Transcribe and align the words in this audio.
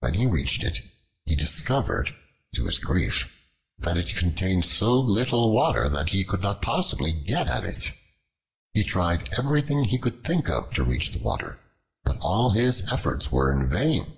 When 0.00 0.12
he 0.12 0.26
reached 0.26 0.62
it, 0.62 0.80
he 1.24 1.34
discovered 1.34 2.14
to 2.54 2.66
his 2.66 2.78
grief 2.78 3.34
that 3.78 3.96
it 3.96 4.14
contained 4.14 4.66
so 4.66 5.00
little 5.00 5.54
water 5.54 5.88
that 5.88 6.10
he 6.10 6.22
could 6.22 6.42
not 6.42 6.60
possibly 6.60 7.12
get 7.12 7.48
at 7.48 7.64
it. 7.64 7.92
He 8.74 8.84
tried 8.84 9.32
everything 9.38 9.84
he 9.84 9.96
could 9.96 10.22
think 10.22 10.50
of 10.50 10.70
to 10.74 10.84
reach 10.84 11.12
the 11.12 11.18
water, 11.22 11.58
but 12.04 12.18
all 12.20 12.50
his 12.50 12.82
efforts 12.92 13.32
were 13.32 13.50
in 13.50 13.66
vain. 13.70 14.14